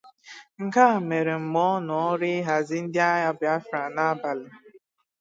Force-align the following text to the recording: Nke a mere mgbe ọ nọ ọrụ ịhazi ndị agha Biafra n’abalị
Nke 0.65 0.81
a 0.93 0.97
mere 1.09 1.33
mgbe 1.43 1.61
ọ 1.71 1.73
nọ 1.87 1.95
ọrụ 2.09 2.27
ịhazi 2.37 2.77
ndị 2.83 2.99
agha 3.09 3.31
Biafra 3.39 3.81
n’abalị 3.95 4.49